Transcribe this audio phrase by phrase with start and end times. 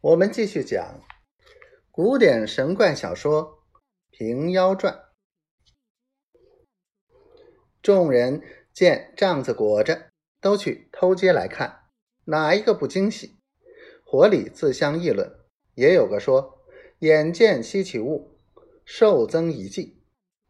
[0.00, 1.02] 我们继续讲
[1.90, 3.64] 古典神怪小说
[4.10, 4.94] 《平妖传》。
[7.82, 8.40] 众人
[8.72, 11.80] 见帐子裹着，都去偷接来看，
[12.26, 13.40] 哪一个不惊喜？
[14.04, 15.36] 伙里自相议论，
[15.74, 16.60] 也有个说
[17.00, 18.38] 眼见稀奇物，
[18.84, 20.00] 受增一计；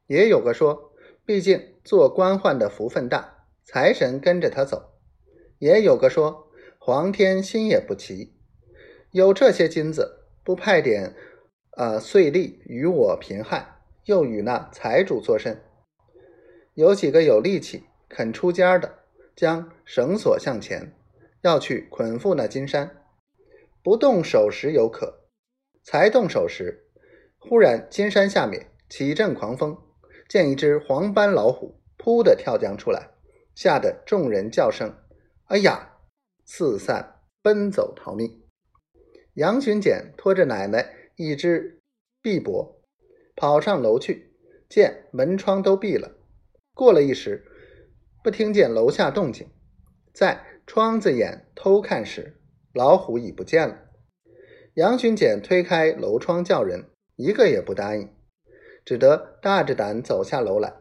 [0.09, 0.93] 也有个说，
[1.25, 4.99] 毕竟做官宦的福分大，财神跟着他走；
[5.59, 8.38] 也有个说，皇天心也不齐。
[9.11, 11.15] 有这些金子，不派点
[11.79, 15.63] 呃碎利与我贫汉，又与那财主作甚？
[16.75, 18.99] 有几个有力气肯出尖的，
[19.35, 20.93] 将绳索向前，
[21.41, 23.03] 要去捆缚那金山。
[23.83, 25.27] 不动手时有可，
[25.83, 26.87] 才动手时，
[27.39, 29.79] 忽然金山下面起阵狂风，
[30.29, 33.09] 见一只黄斑老虎扑的跳将出来，
[33.55, 34.95] 吓得众人叫声
[35.49, 35.95] ：“哎呀！”
[36.45, 38.43] 四散奔走逃命。
[39.39, 41.81] 杨巡检拖着奶奶一只
[42.21, 42.75] 臂膊，
[43.37, 44.35] 跑上楼去，
[44.69, 46.11] 见门窗都闭了。
[46.75, 47.47] 过了一时，
[48.25, 49.49] 不听见楼下动静，
[50.13, 52.41] 在窗子眼偷看时，
[52.75, 53.79] 老虎已不见了。
[54.75, 58.13] 杨巡检推开楼窗叫人，一个也不答应，
[58.85, 60.75] 只得大着胆走下楼来。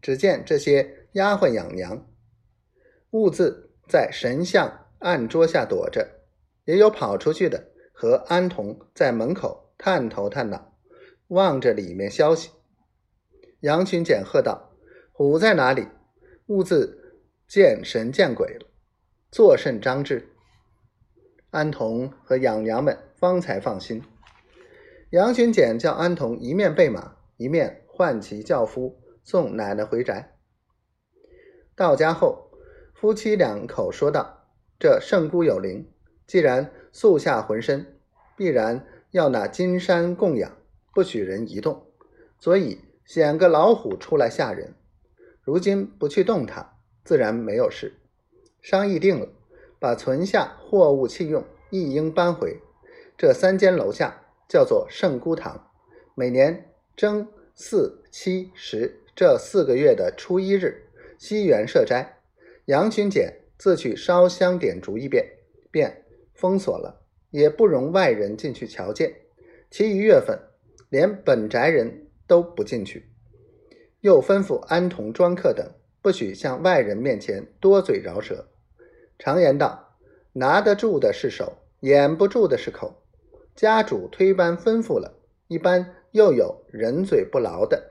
[0.00, 2.10] 只见这些丫鬟养娘，
[3.10, 6.22] 兀自在神像案桌下躲着，
[6.64, 7.71] 也有跑出去的。
[7.92, 10.74] 和安童在门口探头探脑，
[11.28, 12.50] 望着里面消息。
[13.60, 14.72] 杨群简喝道
[15.12, 15.86] ：“虎在哪里？”
[16.46, 18.66] 兀自见神见鬼了，
[19.30, 20.28] 作甚张志？
[21.50, 24.02] 安童和养娘们方才放心。
[25.10, 30.36] 杨群简叫安童一面备马，一面唤其轿夫送奶奶回宅。
[31.76, 32.50] 到家后，
[32.94, 34.48] 夫妻两口说道
[34.80, 35.92] ：“这圣姑有灵。”
[36.26, 37.98] 既然素下浑身，
[38.36, 40.56] 必然要那金山供养，
[40.94, 41.86] 不许人移动，
[42.38, 44.74] 所以显个老虎出来吓人。
[45.42, 47.94] 如今不去动它，自然没有事。
[48.60, 49.28] 商议定了，
[49.80, 52.60] 把存下货物器用一应搬回
[53.16, 55.70] 这三间楼下，叫做圣姑堂。
[56.14, 60.84] 每年正、四、七、十这四个月的初一日，
[61.18, 62.18] 西园设斋，
[62.66, 65.26] 杨群简自去烧香点烛一遍，
[65.70, 66.01] 便。
[66.42, 69.14] 封锁了，也不容外人进去瞧见。
[69.70, 70.36] 其余月份，
[70.90, 73.08] 连本宅人都不进去。
[74.00, 75.64] 又吩咐安童、庄客等，
[76.02, 78.48] 不许向外人面前多嘴饶舌。
[79.20, 79.94] 常言道
[80.34, 83.04] ：“拿得住的是手，掩不住的是口。”
[83.54, 87.90] 家主推班吩咐了，一般又有人嘴不牢的，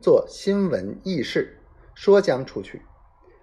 [0.00, 1.60] 做新闻议事，
[1.94, 2.82] 说将出去，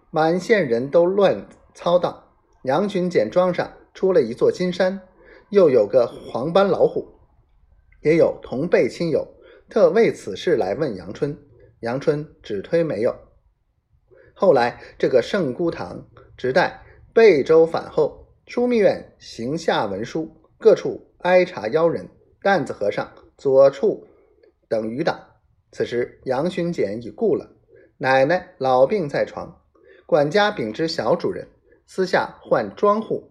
[0.10, 2.36] 满县人都乱操道。
[2.64, 3.78] 杨群简庄上。
[3.94, 5.02] 出了一座金山，
[5.50, 7.08] 又有个黄斑老虎，
[8.02, 9.28] 也有同辈亲友
[9.70, 11.38] 特为此事来问杨春，
[11.82, 13.16] 杨春只推没有。
[14.34, 22.10] 后来这个圣姑堂直待贝州反后，枢密院行下文书，各处挨查妖人，
[22.42, 24.08] 担子和尚、左处
[24.68, 25.20] 等余党。
[25.72, 27.52] 此时杨巡检已故了，
[27.98, 29.62] 奶奶老病在床，
[30.06, 31.48] 管家禀知小主人，
[31.86, 33.31] 私下唤庄户。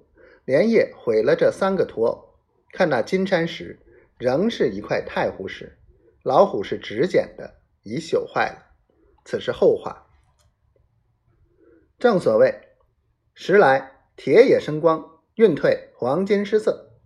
[0.51, 2.35] 连夜毁了这三个土偶，
[2.73, 3.79] 看那金山石，
[4.19, 5.79] 仍是一块太湖石。
[6.25, 8.73] 老虎是纸剪的，已朽坏了。
[9.25, 10.09] 此是后话。
[12.01, 12.53] 正所谓，
[13.33, 16.97] 时来铁也生光，运退黄金失色。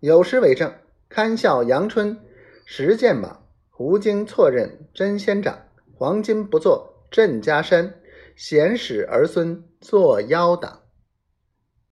[0.00, 0.72] 有诗为证：
[1.10, 2.18] 堪笑阳春
[2.64, 5.68] 石剑莽，胡经错认真仙长。
[5.94, 8.00] 黄金不做镇家山，
[8.34, 10.83] 闲使儿孙做妖党。